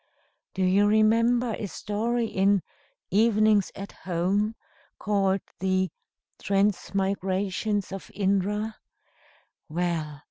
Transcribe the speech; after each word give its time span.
Do 0.55 0.63
you 0.63 0.87
remember 0.87 1.53
a 1.59 1.67
story 1.67 2.25
in 2.25 2.63
'Evenings 3.11 3.71
at 3.75 3.91
Home,' 3.91 4.55
called 4.97 5.41
the 5.59 5.91
Transmigrations 6.39 7.91
of 7.91 8.09
Indra? 8.15 8.77
Well! 9.69 10.19